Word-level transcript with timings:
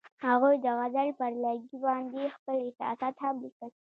هغوی 0.27 0.55
د 0.63 0.67
غزل 0.79 1.09
پر 1.19 1.31
لرګي 1.43 1.77
باندې 1.85 2.33
خپل 2.35 2.55
احساسات 2.65 3.15
هم 3.23 3.35
لیکل. 3.43 3.71